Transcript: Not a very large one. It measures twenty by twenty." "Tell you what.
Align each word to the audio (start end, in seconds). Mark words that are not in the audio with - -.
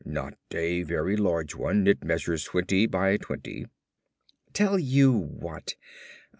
Not 0.03 0.33
a 0.51 0.81
very 0.81 1.15
large 1.15 1.53
one. 1.53 1.85
It 1.85 2.03
measures 2.03 2.45
twenty 2.45 2.87
by 2.87 3.17
twenty." 3.17 3.67
"Tell 4.51 4.79
you 4.79 5.11
what. 5.11 5.75